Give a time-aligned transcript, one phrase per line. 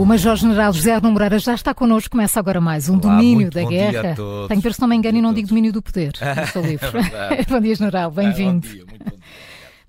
[0.00, 3.60] O Major-General José Arno Moreira já está connosco, começa agora mais um Olá, domínio da
[3.60, 3.90] bom guerra.
[4.00, 4.48] dia a todos.
[4.48, 6.14] Tenho que ver se não me engano e não digo domínio do poder.
[6.42, 6.88] Estou livre.
[7.36, 8.66] É bom dia, General, bem-vindo.
[8.66, 9.20] Ah, bom dia, muito bom dia.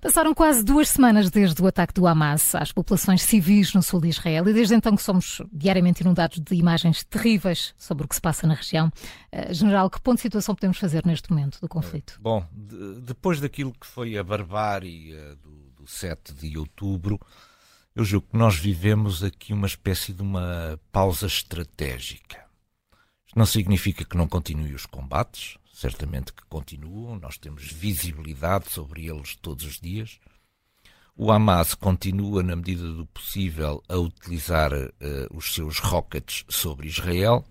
[0.02, 4.08] Passaram quase duas semanas desde o ataque do Hamas às populações civis no sul de
[4.08, 8.20] Israel e desde então que somos diariamente inundados de imagens terríveis sobre o que se
[8.20, 8.90] passa na região.
[9.30, 12.18] Eh, General, que ponto de situação podemos fazer neste momento do conflito?
[12.20, 17.18] Bom, de- depois daquilo que foi a barbárie eh, do, do 7 de outubro,
[17.94, 22.42] eu julgo que nós vivemos aqui uma espécie de uma pausa estratégica.
[23.26, 29.06] Isto não significa que não continuem os combates, certamente que continuam, nós temos visibilidade sobre
[29.06, 30.18] eles todos os dias.
[31.14, 37.44] O Hamas continua, na medida do possível, a utilizar eh, os seus rockets sobre Israel.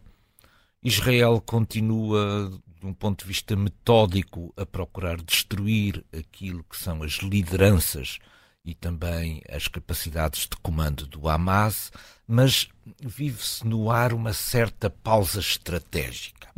[0.81, 7.13] Israel continua, de um ponto de vista metódico, a procurar destruir aquilo que são as
[7.17, 8.17] lideranças
[8.63, 11.91] e também as capacidades de comando do Hamas,
[12.27, 16.49] mas vive-se no ar uma certa pausa estratégica.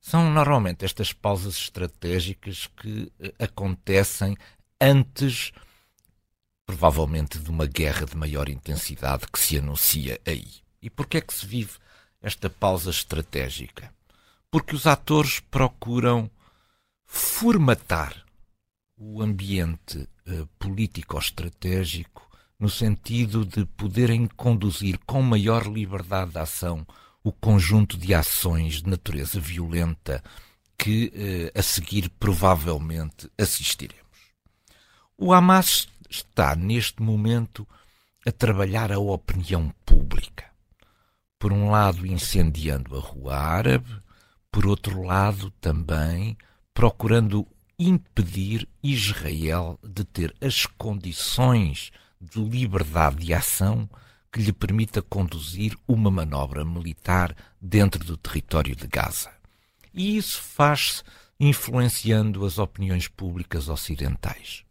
[0.00, 4.36] São normalmente estas pausas estratégicas que eh, acontecem
[4.80, 5.52] antes,
[6.64, 10.46] provavelmente, de uma guerra de maior intensidade que se anuncia aí.
[10.80, 11.72] E porquê é que se vive
[12.20, 13.92] esta pausa estratégica?
[14.50, 16.30] Porque os atores procuram
[17.04, 18.24] formatar
[18.96, 26.86] o ambiente eh, político-estratégico no sentido de poderem conduzir com maior liberdade de ação
[27.22, 30.22] o conjunto de ações de natureza violenta
[30.78, 34.04] que eh, a seguir provavelmente assistiremos.
[35.18, 37.66] O Hamas está neste momento
[38.26, 40.44] a trabalhar a opinião pública.
[41.38, 44.00] Por um lado, incendiando a rua árabe,
[44.50, 46.36] por outro lado, também
[46.72, 47.46] procurando
[47.78, 53.88] impedir Israel de ter as condições de liberdade de ação
[54.32, 59.30] que lhe permita conduzir uma manobra militar dentro do território de Gaza.
[59.92, 61.02] E isso faz-se
[61.38, 64.64] influenciando as opiniões públicas ocidentais.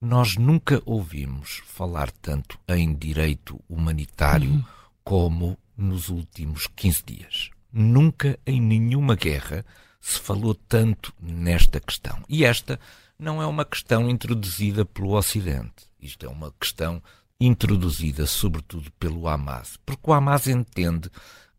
[0.00, 4.64] Nós nunca ouvimos falar tanto em direito humanitário
[5.02, 7.50] como nos últimos 15 dias.
[7.72, 9.64] Nunca em nenhuma guerra
[10.00, 12.22] se falou tanto nesta questão.
[12.28, 12.78] E esta
[13.18, 15.86] não é uma questão introduzida pelo Ocidente.
[16.00, 17.02] Isto é uma questão
[17.40, 19.76] introduzida sobretudo pelo Hamas.
[19.84, 21.10] Porque o Hamas entende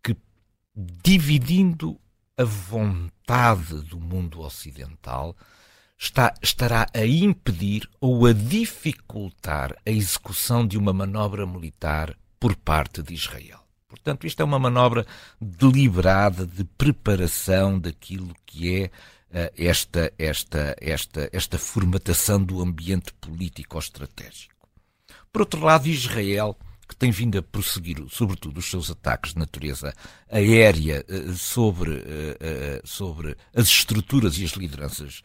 [0.04, 0.16] que
[0.76, 2.00] dividindo
[2.38, 5.36] a vontade do mundo ocidental,
[5.98, 13.04] está, estará a impedir ou a dificultar a execução de uma manobra militar por parte
[13.04, 13.69] de Israel.
[13.90, 15.06] Portanto, isto é uma manobra
[15.42, 18.92] deliberada de preparação daquilo que é
[19.32, 24.68] eh, esta, esta, esta, esta formatação do ambiente político-estratégico.
[25.34, 26.56] Por outro lado, Israel,
[26.88, 29.92] que tem vindo a prosseguir, sobretudo, os seus ataques de natureza
[30.32, 32.04] aérea eh, sobre,
[32.40, 35.22] eh, sobre as estruturas e as lideranças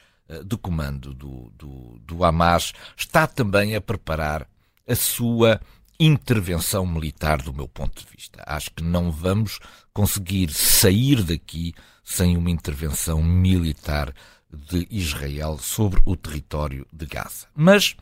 [0.46, 4.48] de comando do, do, do Hamas, está também a preparar
[4.88, 5.60] a sua
[5.98, 8.42] intervenção militar, do meu ponto de vista.
[8.46, 9.58] Acho que não vamos
[9.92, 14.12] conseguir sair daqui sem uma intervenção militar
[14.52, 17.46] de Israel sobre o território de Gaza.
[17.54, 17.96] Mas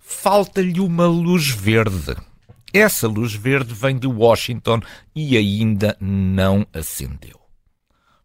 [0.00, 2.16] falta-lhe uma luz verde.
[2.72, 4.80] Essa luz verde vem de Washington
[5.14, 7.40] e ainda não acendeu.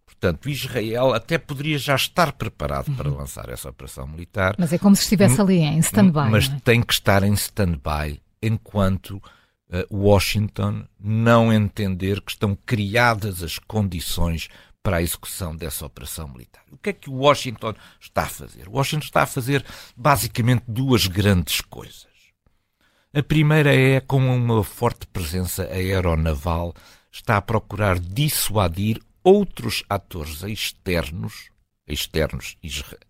[0.05, 4.95] Portanto, Israel até poderia já estar preparado para lançar essa operação militar, Mas é como
[4.95, 6.29] se estivesse ali em stand-by.
[6.29, 6.59] mas é?
[6.63, 9.21] tem que estar em stand-by enquanto
[9.69, 14.49] eh, Washington não entender que estão criadas as condições
[14.81, 16.63] para a execução dessa operação militar.
[16.71, 18.67] O que é que Washington está a fazer?
[18.67, 22.07] Washington está a fazer basicamente duas grandes coisas.
[23.13, 26.73] A primeira é, com uma forte presença aeronaval,
[27.11, 31.49] está a procurar dissuadir outros atores externos,
[31.87, 32.57] externos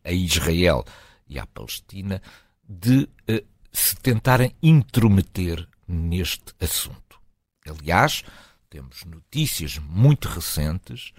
[0.04, 0.84] a Israel
[1.28, 2.22] e à Palestina,
[2.68, 7.20] de eh, se tentarem intrometer neste assunto.
[7.68, 8.24] Aliás,
[8.70, 11.12] temos notícias muito recentes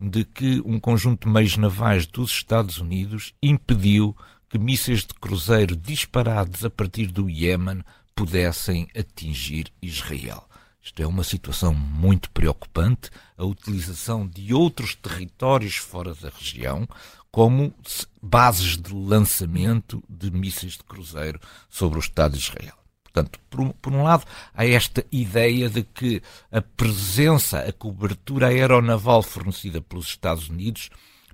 [0.00, 4.16] de que um conjunto de meios navais dos Estados Unidos impediu
[4.48, 7.82] que mísseis de cruzeiro disparados a partir do Iémen
[8.14, 10.46] pudessem atingir Israel.
[10.82, 16.88] Isto é uma situação muito preocupante, a utilização de outros territórios fora da região
[17.30, 22.74] como se- bases de lançamento de mísseis de cruzeiro sobre o Estado de Israel.
[23.04, 24.24] Portanto, por um, por um lado,
[24.54, 26.22] há esta ideia de que
[26.52, 30.90] a presença, a cobertura aeronaval fornecida pelos Estados Unidos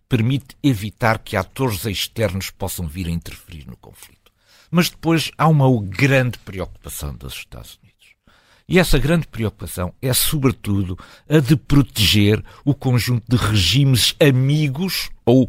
[0.08, 4.32] permite evitar que atores externos possam vir a interferir no conflito.
[4.70, 7.86] Mas depois há uma grande preocupação dos Estados Unidos.
[8.68, 15.48] E essa grande preocupação é, sobretudo, a de proteger o conjunto de regimes amigos, ou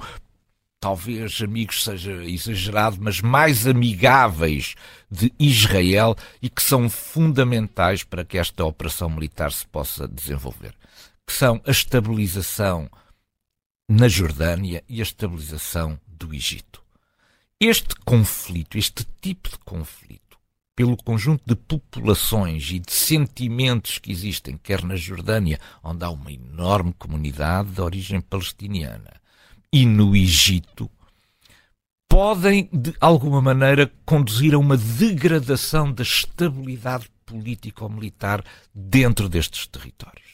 [0.79, 4.75] talvez amigos seja exagerado, mas mais amigáveis
[5.09, 10.73] de Israel e que são fundamentais para que esta operação militar se possa desenvolver,
[11.25, 12.89] que são a estabilização
[13.89, 16.81] na Jordânia e a estabilização do Egito.
[17.59, 20.37] Este conflito, este tipo de conflito,
[20.75, 26.31] pelo conjunto de populações e de sentimentos que existem, quer na Jordânia, onde há uma
[26.31, 29.16] enorme comunidade de origem palestiniana,
[29.71, 30.89] e no Egito,
[32.07, 38.43] podem, de alguma maneira, conduzir a uma degradação da estabilidade político-militar
[38.73, 40.25] dentro destes territórios.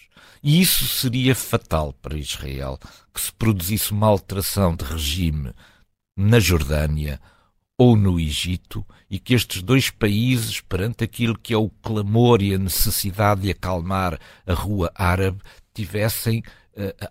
[0.42, 2.78] E isso seria fatal para Israel,
[3.14, 5.52] que se produzisse uma alteração de regime
[6.16, 7.20] na Jordânia
[7.78, 12.54] ou no Egito e que estes dois países, perante aquilo que é o clamor e
[12.54, 15.42] a necessidade de acalmar a rua árabe,
[15.74, 16.44] tivessem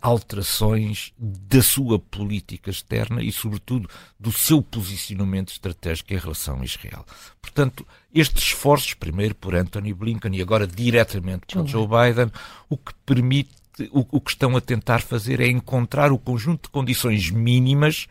[0.01, 3.89] alterações da sua política externa e, sobretudo,
[4.19, 7.05] do seu posicionamento estratégico em relação a Israel.
[7.41, 12.33] Portanto, estes esforços, primeiro por Anthony Blinken e agora diretamente por Joe Biden,
[12.69, 13.51] o que permite,
[13.91, 18.09] o, o que estão a tentar fazer é encontrar o conjunto de condições mínimas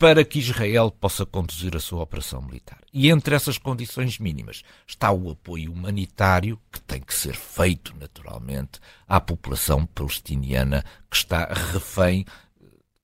[0.00, 2.80] para que Israel possa conduzir a sua operação militar.
[2.90, 8.80] E entre essas condições mínimas está o apoio humanitário, que tem que ser feito, naturalmente,
[9.06, 12.24] à população palestiniana que está refém,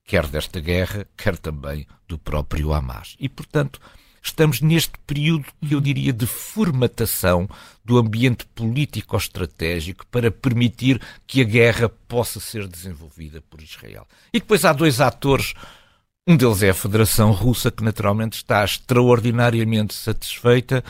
[0.05, 3.15] quer desta guerra, quer também do próprio Hamas.
[3.19, 3.79] E, portanto,
[4.19, 7.47] estamos neste período eu diria de formatação
[7.85, 14.07] do ambiente político-estratégico para permitir que a guerra possa ser desenvolvida por Israel.
[14.33, 15.53] E depois há dois atores
[16.27, 20.83] um deles é a Federação Russa, que naturalmente está extraordinariamente satisfeita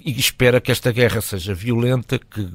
[0.00, 2.50] e espera que esta guerra seja violenta, que,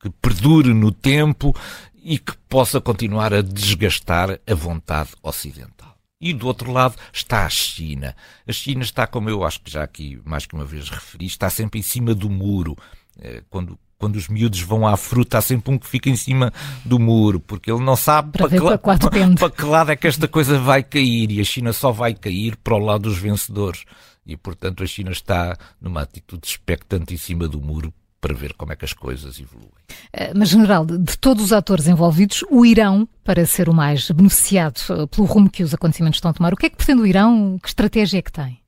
[0.00, 1.54] que perdure no tempo
[1.94, 5.96] e que possa continuar a desgastar a vontade ocidental.
[6.20, 8.16] E do outro lado está a China.
[8.46, 11.48] A China está, como eu acho que já aqui mais que uma vez referi, está
[11.48, 12.76] sempre em cima do muro.
[13.20, 16.52] Eh, quando quando os miúdos vão à fruta, há sempre um que fica em cima
[16.84, 20.08] do muro, porque ele não sabe para, para, que, para, para que lado é que
[20.08, 23.84] esta coisa vai cair e a China só vai cair para o lado dos vencedores.
[24.26, 28.72] E, portanto, a China está numa atitude expectante em cima do muro para ver como
[28.72, 29.70] é que as coisas evoluem.
[30.12, 34.80] Eh, mas, General, de todos os atores envolvidos, o Irão, para ser o mais beneficiado
[34.90, 37.06] eh, pelo rumo que os acontecimentos estão a tomar, o que é que pretende o
[37.06, 37.56] Irão?
[37.62, 38.61] Que estratégia é que tem?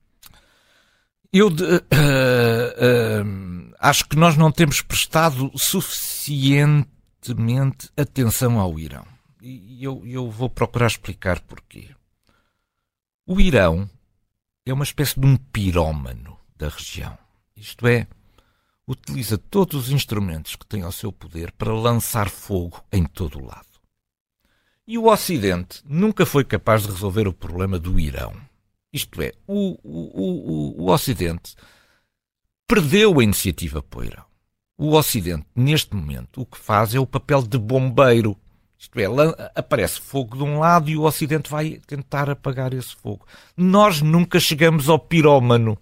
[1.37, 1.57] Eu uh, uh,
[3.77, 9.05] acho que nós não temos prestado suficientemente atenção ao Irão.
[9.41, 11.89] E eu, eu vou procurar explicar porquê.
[13.27, 13.89] O Irão
[14.65, 17.17] é uma espécie de um pirómano da região.
[17.53, 18.07] Isto é,
[18.87, 23.45] utiliza todos os instrumentos que tem ao seu poder para lançar fogo em todo o
[23.45, 23.67] lado.
[24.87, 28.54] E o Ocidente nunca foi capaz de resolver o problema do Irão.
[28.95, 31.53] Isto é, o, o, o, o Ocidente
[32.65, 34.23] perdeu a iniciativa Irão.
[34.77, 38.37] O Ocidente, neste momento, o que faz é o papel de bombeiro.
[38.79, 39.05] Isto é,
[39.53, 43.27] aparece fogo de um lado e o Ocidente vai tentar apagar esse fogo.
[43.57, 45.77] Nós nunca chegamos ao pirómano.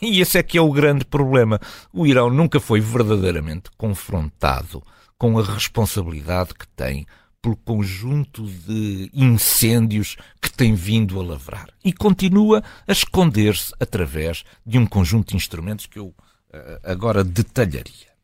[0.00, 1.60] E esse é que é o grande problema.
[1.92, 4.80] O Irão nunca foi verdadeiramente confrontado
[5.18, 7.04] com a responsabilidade que tem
[7.44, 11.68] pelo conjunto de incêndios que tem vindo a lavrar.
[11.84, 16.14] E continua a esconder-se através de um conjunto de instrumentos que eu uh,
[16.82, 18.14] agora detalharia.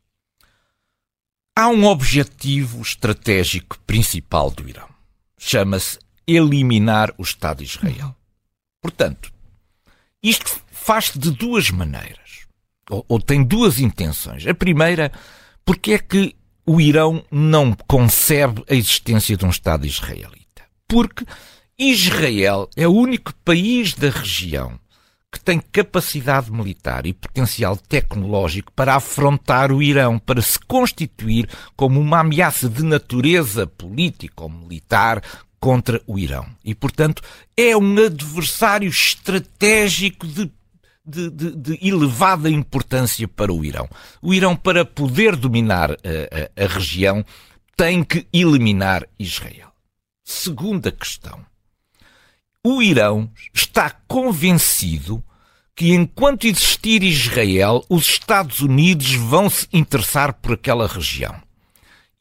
[1.55, 4.89] Há um objetivo estratégico principal do Irão.
[5.37, 8.15] Chama-se eliminar o Estado de Israel.
[8.81, 9.31] Portanto,
[10.23, 12.47] isto faz-se de duas maneiras.
[12.89, 14.47] Ou, ou tem duas intenções.
[14.47, 15.11] A primeira,
[15.63, 16.35] porque é que
[16.71, 20.63] o Irão não concebe a existência de um Estado israelita.
[20.87, 21.25] Porque
[21.77, 24.79] Israel é o único país da região
[25.29, 31.99] que tem capacidade militar e potencial tecnológico para afrontar o Irão, para se constituir como
[31.99, 35.21] uma ameaça de natureza política ou militar
[35.59, 36.45] contra o Irão.
[36.63, 37.21] E, portanto,
[37.57, 40.49] é um adversário estratégico de
[41.05, 43.89] de, de, de, elevada importância para o Irão.
[44.21, 47.25] O Irão, para poder dominar a, a, a região,
[47.75, 49.71] tem que eliminar Israel.
[50.23, 51.43] Segunda questão.
[52.63, 55.23] O Irão está convencido
[55.75, 61.41] que enquanto existir Israel, os Estados Unidos vão se interessar por aquela região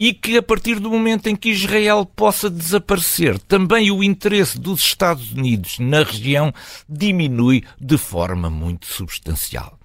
[0.01, 4.81] e que a partir do momento em que Israel possa desaparecer, também o interesse dos
[4.81, 6.55] Estados Unidos na região
[6.89, 9.79] diminui de forma muito substancial.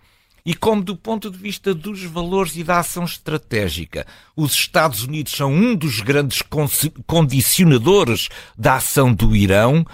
[0.45, 4.05] e como do ponto de vista dos valores e da ação estratégica,
[4.37, 6.41] os Estados Unidos são um dos grandes
[7.07, 9.85] condicionadores da ação do Irão,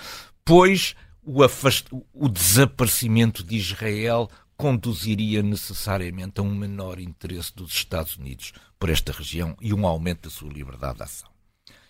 [0.44, 1.88] pois o, afast...
[2.14, 4.30] o desaparecimento de Israel
[4.62, 10.26] conduziria necessariamente a um menor interesse dos Estados Unidos por esta região e um aumento
[10.26, 11.28] da sua liberdade de ação.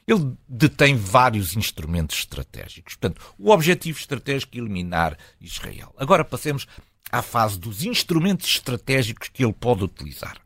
[0.07, 2.95] Ele detém vários instrumentos estratégicos.
[2.95, 5.93] Portanto, o objetivo estratégico é eliminar Israel.
[5.97, 6.65] Agora passemos
[7.11, 10.37] à fase dos instrumentos estratégicos que ele pode utilizar.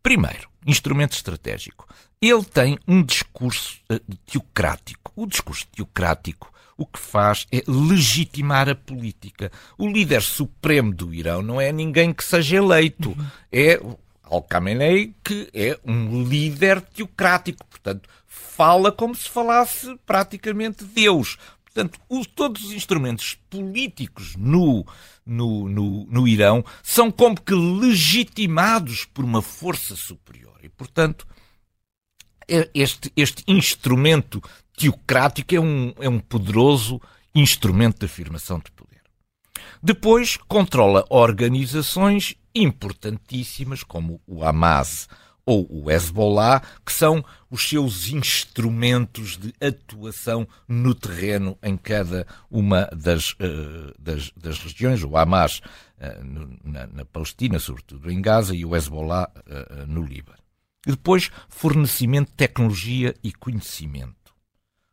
[0.00, 1.88] Primeiro, instrumento estratégico.
[2.22, 5.12] Ele tem um discurso uh, teocrático.
[5.16, 9.50] O discurso teocrático o que faz é legitimar a política.
[9.76, 13.16] O líder supremo do Irão não é ninguém que seja eleito,
[13.52, 13.80] é
[14.22, 21.36] Al-Khamenei, que é um líder teocrático, portanto, fala como se falasse praticamente Deus.
[21.64, 24.86] Portanto, os, todos os instrumentos políticos no,
[25.26, 30.58] no, no, no Irão são como que legitimados por uma força superior.
[30.62, 31.26] E, portanto,
[32.48, 34.42] é, este, este instrumento
[34.78, 37.00] teocrático é um, é um poderoso
[37.34, 39.02] instrumento de afirmação de poder.
[39.82, 45.08] Depois, controla organizações importantíssimas como o Hamas
[45.44, 52.84] ou o Hezbollah, que são os seus instrumentos de atuação no terreno em cada uma
[52.94, 55.02] das, uh, das, das, regiões.
[55.02, 55.60] O Hamas
[55.98, 60.38] uh, no, na, na, Palestina, sobretudo em Gaza, e o Hezbollah uh, no Líbano.
[60.86, 64.27] E depois, fornecimento de tecnologia e conhecimento.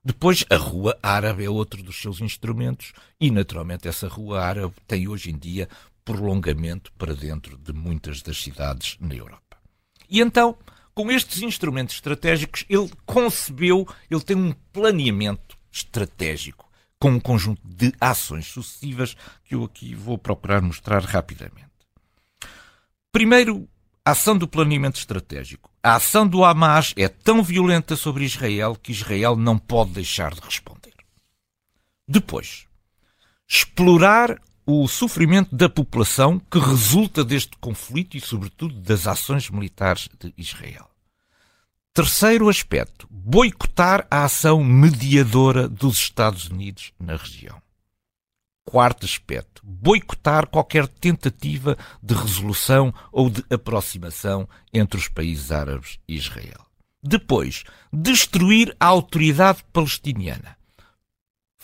[0.06, 5.08] Depois, a Rua Árabe é outro dos seus instrumentos e, naturalmente, essa Rua Árabe tem
[5.08, 5.68] hoje em dia
[6.04, 9.58] prolongamento para dentro de muitas das cidades na Europa.
[10.08, 10.56] E então,
[10.94, 16.70] com estes instrumentos estratégicos, ele concebeu, ele tem um planeamento estratégico
[17.00, 21.66] com um conjunto de ações sucessivas que eu aqui vou procurar mostrar rapidamente.
[23.12, 23.68] Primeiro,
[24.06, 25.72] a ação do planeamento estratégico.
[25.86, 30.42] A ação do Hamas é tão violenta sobre Israel que Israel não pode deixar de
[30.42, 30.96] responder.
[32.08, 32.66] Depois,
[33.48, 40.34] explorar o sofrimento da população que resulta deste conflito e, sobretudo, das ações militares de
[40.36, 40.90] Israel.
[41.94, 47.62] Terceiro aspecto, boicotar a ação mediadora dos Estados Unidos na região.
[48.66, 56.16] Quarto aspecto, boicotar qualquer tentativa de resolução ou de aproximação entre os países árabes e
[56.16, 56.66] Israel.
[57.02, 60.58] Depois, destruir a autoridade palestiniana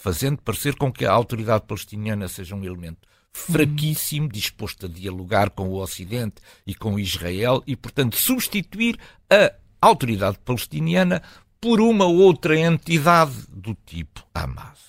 [0.01, 5.69] fazendo parecer com que a autoridade palestiniana seja um elemento fraquíssimo, disposto a dialogar com
[5.69, 8.97] o Ocidente e com Israel e, portanto, substituir
[9.29, 11.21] a autoridade palestiniana
[11.61, 14.79] por uma outra entidade do tipo Hamas.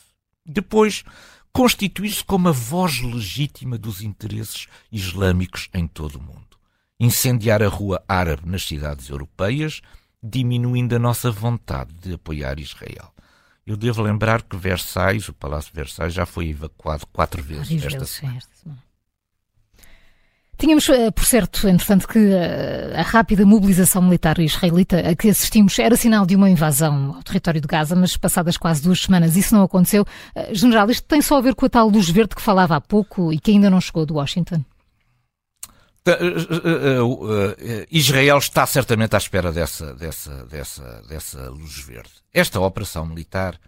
[0.47, 1.05] Depois,
[1.53, 6.57] constituir-se como a voz legítima dos interesses islâmicos em todo o mundo.
[6.99, 9.83] Incendiar a rua árabe nas cidades europeias,
[10.23, 13.13] diminuindo a nossa vontade de apoiar Israel.
[13.67, 18.05] Eu devo lembrar que Versailles, o Palácio de Versailles, já foi evacuado quatro vezes esta
[18.05, 18.41] semana.
[20.63, 25.77] Tínhamos, eh, por certo, entretanto, que eh, a rápida mobilização militar israelita a que assistimos
[25.77, 29.57] era sinal de uma invasão ao território de Gaza, mas passadas quase duas semanas isso
[29.57, 30.07] não aconteceu.
[30.37, 32.81] Eh, general, isto tem só a ver com a tal luz verde que falava há
[32.81, 34.65] pouco e que ainda não chegou de Washington?
[37.91, 42.13] Israel está certamente à espera dessa, dessa, dessa, dessa luz verde.
[42.33, 43.59] Esta operação militar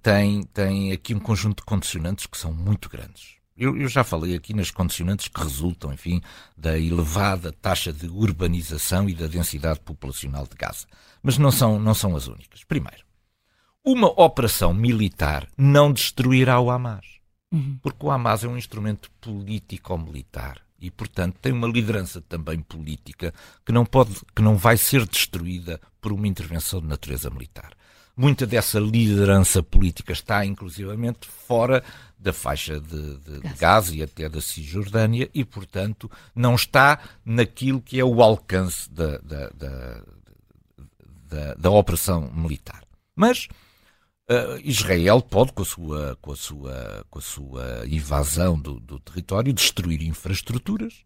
[0.00, 3.37] tem, tem aqui um conjunto de condicionantes que são muito grandes.
[3.58, 6.22] Eu, eu, já falei aqui nas condicionantes que resultam, enfim,
[6.56, 10.86] da elevada taxa de urbanização e da densidade populacional de Gaza.
[11.20, 12.62] Mas não são, não são as únicas.
[12.62, 13.04] Primeiro,
[13.84, 17.18] uma operação militar não destruirá o Hamas.
[17.50, 17.78] Uhum.
[17.82, 23.34] Porque o Hamas é um instrumento político-militar e, portanto, tem uma liderança também política
[23.66, 27.72] que não, pode, que não vai ser destruída por uma intervenção de natureza militar.
[28.20, 31.84] Muita dessa liderança política está, inclusivamente, fora
[32.18, 37.80] da faixa de, de, de Gaza e até da Cisjordânia e, portanto, não está naquilo
[37.80, 40.02] que é o alcance da, da, da,
[41.28, 42.82] da, da operação militar.
[43.14, 43.48] Mas
[44.30, 49.00] Uh, Israel pode, com a sua, com a sua, com a sua invasão do, do
[49.00, 51.02] território, destruir infraestruturas,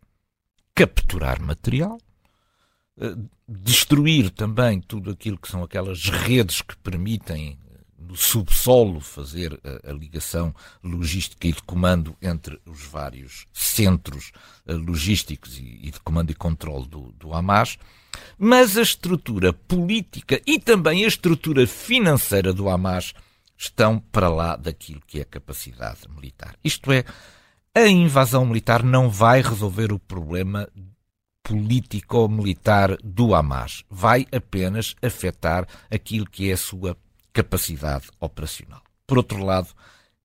[0.75, 2.00] capturar material,
[3.49, 7.59] destruir também tudo aquilo que são aquelas redes que permitem
[7.99, 14.32] no subsolo fazer a, a, ligação logística e de comando entre os vários centros
[14.66, 17.78] logísticos e, e, de comando e controle do, do Hamas
[18.38, 23.14] mas a estrutura política e também a estrutura financeira do Hamas
[23.56, 26.56] estão para lá daquilo que é a capacidade militar.
[26.64, 27.04] Isto é,
[27.75, 30.68] a invasão militar não vai resolver o problema
[31.42, 33.84] político-militar do Hamas.
[33.90, 36.96] Vai apenas afetar aquilo que é a sua
[37.32, 38.82] capacidade operacional.
[39.06, 39.68] Por outro lado,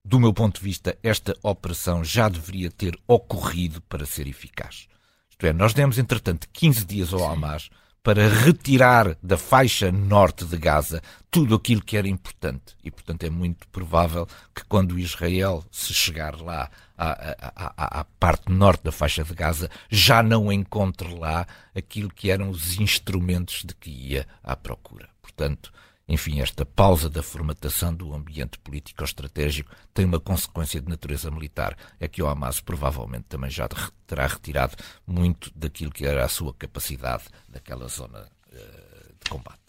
[0.03, 4.88] do meu ponto de vista, esta operação já deveria ter ocorrido para ser eficaz.
[5.29, 7.69] Isto é, nós demos, entretanto, 15 dias ao Hamas
[8.07, 12.73] para retirar da faixa norte de Gaza tudo aquilo que era importante.
[12.81, 18.49] E, portanto, é muito provável que quando Israel se chegar lá à, à, à, parte
[18.49, 21.45] norte da faixa de Gaza, já não encontre lá
[21.75, 25.09] aquilo que eram os instrumentos de que ia à procura.
[25.21, 25.69] Portanto,
[26.07, 31.77] enfim, esta pausa da formatação do ambiente político-estratégico tem uma consequência de natureza militar.
[31.99, 33.67] É que o Hamas provavelmente também já
[34.05, 39.66] terá retirado muito daquilo que era a sua capacidade daquela zona uh, de combate.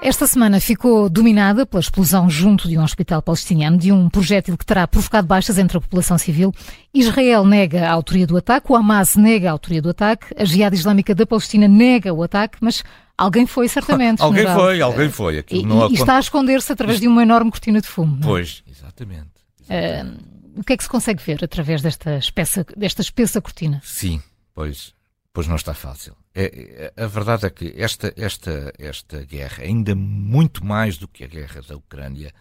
[0.00, 4.64] Esta semana ficou dominada pela explosão junto de um hospital palestiniano de um projétil que
[4.64, 6.54] terá provocado baixas entre a população civil.
[6.94, 10.72] Israel nega a autoria do ataque, o Hamas nega a autoria do ataque, a Jihad
[10.72, 12.84] Islâmica da Palestina nega o ataque, mas
[13.16, 14.22] alguém foi certamente.
[14.22, 15.44] alguém foi, alguém foi.
[15.50, 18.18] e, e está a esconder-se através de uma enorme cortina de fumo.
[18.20, 18.22] É?
[18.22, 19.30] Pois, exatamente.
[19.68, 20.24] exatamente.
[20.24, 23.80] Uh, o que é que se consegue ver através desta espessa, desta espessa cortina?
[23.84, 24.22] Sim,
[24.54, 24.94] pois,
[25.32, 26.14] pois não está fácil.
[26.34, 31.24] É, é, a verdade é que esta, esta, esta guerra, ainda muito mais do que
[31.24, 32.32] a guerra da Ucrânia,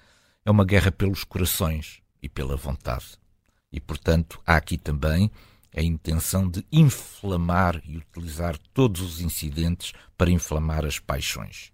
[0.46, 3.18] é uma guerra pelos corações e pela vontade.
[3.72, 5.32] E, portanto, há aqui também
[5.76, 11.72] a intenção de inflamar e utilizar todos os incidentes para inflamar as paixões.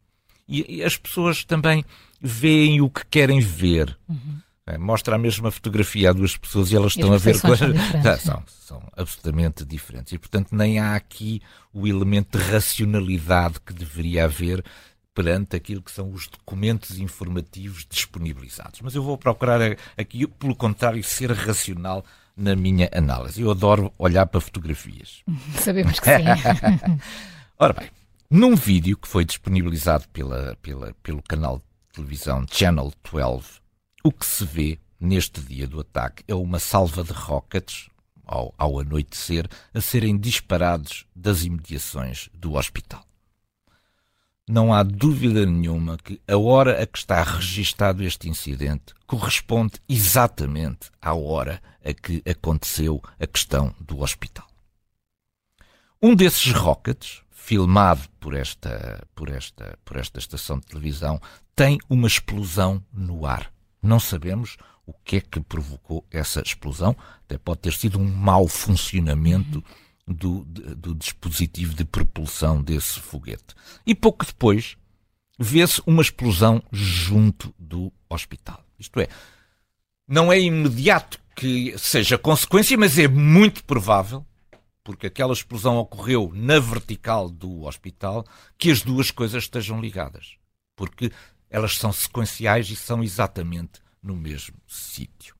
[0.47, 1.85] E, e as pessoas também
[2.19, 3.97] veem o que querem ver.
[4.07, 4.22] Uhum.
[4.65, 7.75] É, mostra a mesma fotografia a duas pessoas e elas e estão a ver coisas.
[8.01, 10.13] São, são, são, absolutamente diferentes.
[10.13, 11.41] E, portanto, nem há aqui
[11.73, 14.63] o elemento de racionalidade que deveria haver
[15.13, 18.79] perante aquilo que são os documentos informativos disponibilizados.
[18.81, 19.59] Mas eu vou procurar
[19.97, 22.03] aqui, pelo contrário, ser racional
[22.35, 23.41] na minha análise.
[23.41, 25.23] Eu adoro olhar para fotografias.
[25.59, 26.23] Sabemos que sim.
[27.59, 27.89] Ora bem,
[28.29, 33.62] num vídeo que foi disponibilizado pela, pela, pelo canal de televisão Channel 12,
[34.03, 37.89] o que se vê neste dia do ataque é uma salva de rockets,
[38.25, 43.05] ao, ao anoitecer, a serem disparados das imediações do hospital.
[44.47, 50.91] Não há dúvida nenhuma que a hora a que está registado este incidente corresponde exatamente
[51.01, 54.45] à hora a que aconteceu a questão do hospital.
[56.01, 61.21] Um desses rockets, filmado por esta, por esta, por esta estação de televisão,
[61.55, 63.49] tem uma explosão no ar.
[63.83, 66.95] Não sabemos o que é que provocou essa explosão.
[67.25, 69.63] Até pode ter sido um mau funcionamento
[70.07, 73.55] do, do dispositivo de propulsão desse foguete.
[73.85, 74.77] E pouco depois
[75.39, 78.63] vê-se uma explosão junto do hospital.
[78.77, 79.07] Isto é,
[80.07, 84.25] não é imediato que seja consequência, mas é muito provável,
[84.83, 88.25] porque aquela explosão ocorreu na vertical do hospital,
[88.57, 90.37] que as duas coisas estejam ligadas.
[90.75, 91.11] Porque
[91.53, 95.35] elas são sequenciais e são exatamente no mesmo sítio.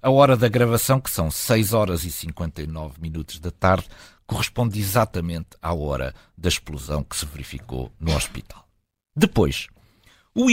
[0.00, 3.86] A hora da gravação, que são 6 horas e 59 minutos da tarde,
[4.26, 8.66] corresponde exatamente à hora da explosão que se verificou no hospital.
[9.14, 9.68] Depois,
[10.34, 10.46] o,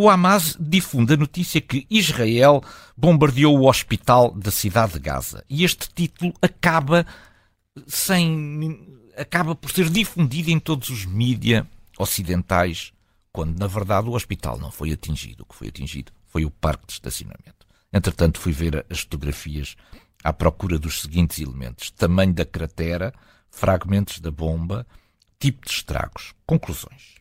[0.00, 2.60] o Hamas difunde a notícia que Israel
[2.96, 5.44] bombardeou o hospital da cidade de Gaza.
[5.48, 7.06] E este título acaba
[7.86, 11.64] sem acaba por ser difundido em todos os mídias
[11.96, 12.92] ocidentais
[13.34, 15.42] quando na verdade o hospital não foi atingido.
[15.42, 17.66] O que foi atingido foi o parque de estacionamento.
[17.92, 19.74] Entretanto, fui ver as fotografias
[20.22, 23.12] à procura dos seguintes elementos: tamanho da cratera,
[23.50, 24.86] fragmentos da bomba,
[25.40, 26.32] tipo de estragos.
[26.46, 27.16] Conclusões.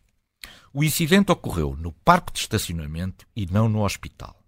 [0.72, 4.40] O incidente ocorreu no parque de estacionamento e não no hospital.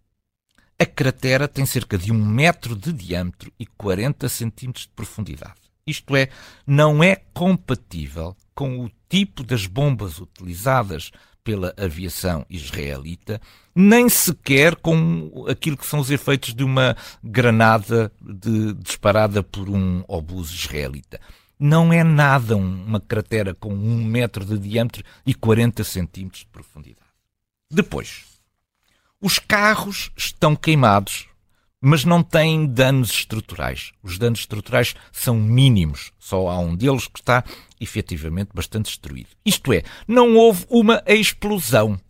[0.78, 5.62] A cratera tem cerca de um metro de diâmetro e 40 centímetros de profundidade.
[5.88, 6.30] Isto é,
[6.66, 11.12] não é compatível com o tipo das bombas utilizadas
[11.46, 13.40] pela aviação israelita,
[13.74, 20.04] nem sequer com aquilo que são os efeitos de uma granada de, disparada por um
[20.08, 21.22] obus israelita.
[21.58, 27.06] Não é nada uma cratera com um metro de diâmetro e 40 centímetros de profundidade.
[27.70, 28.26] Depois,
[29.22, 31.28] os carros estão queimados,
[31.88, 33.92] mas não têm danos estruturais.
[34.02, 36.12] Os danos estruturais são mínimos.
[36.18, 37.44] Só há um deles que está
[37.80, 39.30] efetivamente bastante destruído.
[39.46, 42.02] Isto é, não houve uma explosão.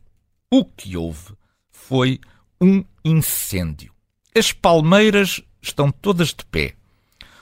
[0.50, 1.34] O que houve
[1.74, 2.22] foi
[2.62, 3.92] um incêndio.
[4.34, 6.76] As palmeiras estão todas de pé.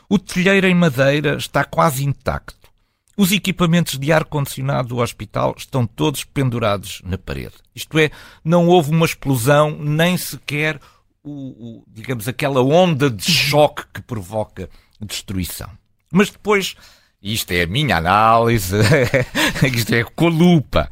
[0.09, 2.67] O telheiro em madeira está quase intacto.
[3.15, 7.53] Os equipamentos de ar-condicionado do hospital estão todos pendurados na parede.
[7.75, 8.09] Isto é,
[8.43, 10.79] não houve uma explosão, nem sequer,
[11.23, 15.69] o, o, digamos, aquela onda de choque que provoca destruição.
[16.11, 16.75] Mas depois,
[17.21, 18.75] isto é a minha análise,
[19.73, 20.91] isto é com a lupa.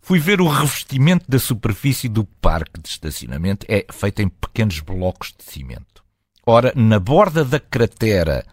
[0.00, 3.64] Fui ver o revestimento da superfície do parque de estacionamento.
[3.68, 6.02] É feito em pequenos blocos de cimento.
[6.44, 8.44] Ora, na borda da cratera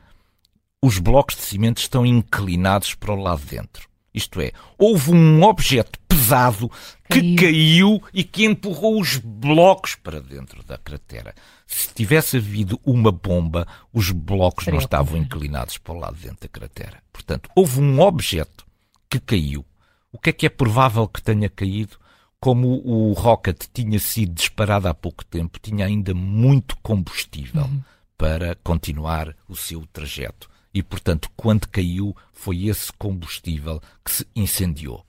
[0.81, 3.89] os blocos de cimento estão inclinados para o lado de dentro.
[4.13, 5.98] Isto é, houve um objeto
[6.29, 6.71] pesado
[7.09, 7.35] que caiu.
[7.35, 11.33] caiu e que empurrou os blocos para dentro da cratera.
[11.65, 16.23] Se tivesse havido uma bomba, os blocos Seria não estavam inclinados para o lado de
[16.23, 17.01] dentro da cratera.
[17.11, 18.65] Portanto, houve um objeto
[19.09, 19.65] que caiu.
[20.11, 21.97] O que é que é provável que tenha caído?
[22.39, 27.81] Como o rocket tinha sido disparado há pouco tempo, tinha ainda muito combustível uhum.
[28.17, 35.05] para continuar o seu trajeto e, portanto, quando caiu, foi esse combustível que se incendiou.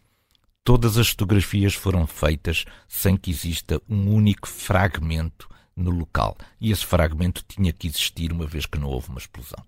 [0.64, 6.37] Todas as fotografias foram feitas sem que exista um único fragmento no local.
[6.61, 9.59] E esse fragmento tinha que existir uma vez que não houve uma explosão.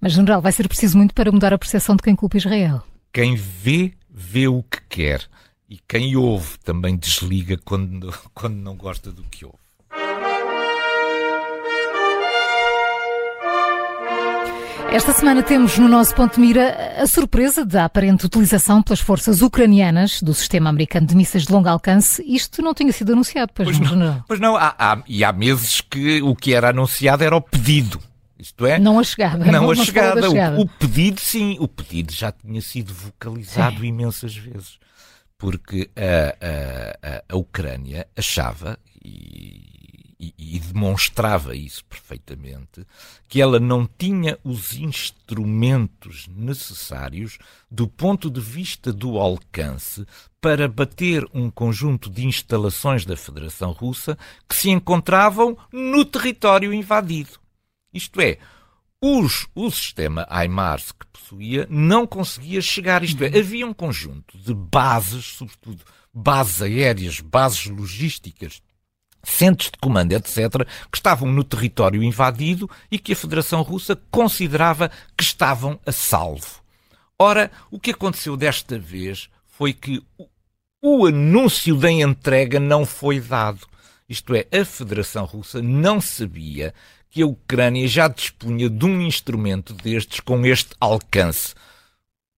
[0.00, 2.82] Mas, general, vai ser preciso muito para mudar a percepção de quem culpa Israel.
[3.12, 5.28] Quem vê, vê o que quer.
[5.68, 9.67] E quem ouve também desliga quando, quando não gosta do que ouve.
[14.90, 19.42] Esta semana temos no nosso ponto de mira a surpresa da aparente utilização pelas forças
[19.42, 22.22] ucranianas do sistema americano de mísseis de longo alcance.
[22.26, 24.24] Isto não tinha sido anunciado, pois, pois não?
[24.26, 28.00] Pois não, há, há, e há meses que o que era anunciado era o pedido.
[28.38, 28.78] Isto é?
[28.78, 29.44] Não a chegada.
[29.44, 30.22] Não, não a chegada.
[30.22, 30.56] chegada.
[30.56, 31.56] O, o, pedido, sim.
[31.60, 34.78] O pedido já tinha sido vocalizado imensas vezes.
[35.36, 39.77] Porque a, a, a Ucrânia achava, e
[40.20, 42.84] e, e, demonstrava isso perfeitamente,
[43.28, 47.38] que ela não tinha os instrumentos necessários
[47.70, 50.04] do ponto de vista do alcance
[50.40, 57.38] para bater um conjunto de instalações da Federação Russa que se encontravam no território invadido.
[57.94, 58.38] Isto é,
[59.00, 63.04] os, o sistema HIMARS que possuía não conseguia chegar.
[63.04, 68.60] Isto é, havia um conjunto de bases, sobretudo bases aéreas, bases logísticas
[69.22, 74.90] centros de comando, etc., que estavam no território invadido e que a Federação Russa considerava
[75.16, 76.62] que estavam a salvo.
[77.18, 80.02] Ora, o que aconteceu desta vez foi que
[80.80, 83.66] o anúncio da entrega não foi dado.
[84.08, 86.72] Isto é, a Federação Russa não sabia
[87.10, 91.54] que a Ucrânia já dispunha de um instrumento destes com este alcance.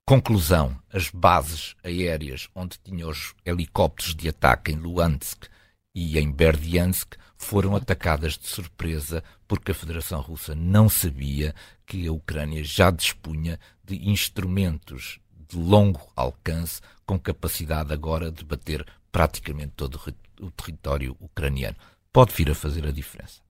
[0.07, 5.47] Conclusão: as bases aéreas onde tinha os helicópteros de ataque em Luhansk
[6.01, 12.13] e em Berdiansk foram atacadas de surpresa porque a Federação Russa não sabia que a
[12.13, 20.01] Ucrânia já dispunha de instrumentos de longo alcance com capacidade agora de bater praticamente todo
[20.41, 21.77] o território ucraniano.
[22.11, 23.43] Pode vir a fazer a diferença.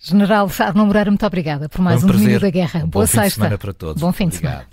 [0.00, 2.84] General Arno Moreira, muito obrigada por mais um, um domínio da guerra.
[2.84, 3.20] Um Boa bom sexta.
[3.22, 4.00] Fim de semana para todos.
[4.00, 4.66] Bom fim de semana.